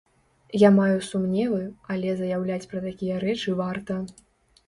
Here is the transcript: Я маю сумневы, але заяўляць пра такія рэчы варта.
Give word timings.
Я 0.61 0.69
маю 0.77 0.95
сумневы, 1.09 1.59
але 1.95 2.09
заяўляць 2.21 2.67
пра 2.71 2.81
такія 2.87 3.19
рэчы 3.25 3.53
варта. 3.61 3.99